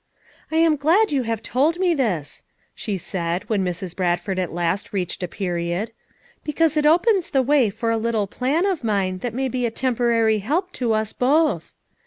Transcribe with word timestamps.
"I 0.51 0.55
am 0.57 0.77
glad 0.77 1.11
you 1.11 1.21
have 1.29 1.43
told 1.43 1.77
me 1.77 1.93
this," 1.93 2.41
slie 2.75 2.99
said, 2.99 3.47
when 3.49 3.63
Mrs. 3.63 3.95
Bradford 3.95 4.39
at 4.39 4.51
last 4.51 4.91
reached 4.93 5.21
a 5.21 5.27
period, 5.27 5.91
"because 6.43 6.75
it 6.75 6.87
opens 6.87 7.29
the 7.29 7.43
way 7.43 7.69
for 7.69 7.91
a 7.91 7.97
little 8.01 8.25
plan 8.25 8.65
of 8.65 8.83
mine 8.83 9.19
that 9.19 9.35
may 9.35 9.47
be 9.47 9.63
a 9.67 9.69
temporary 9.69 10.39
help 10.39 10.71
to 10.71 10.93
us 10.93 11.13
both. 11.13 11.75